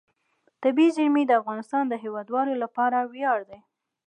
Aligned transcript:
طبیعي 0.63 0.89
زیرمې 0.97 1.23
د 1.27 1.31
افغانستان 1.41 1.83
د 1.87 1.93
هیوادوالو 2.03 2.53
لپاره 2.63 2.97
ویاړ 3.13 3.39
دی. 3.49 3.59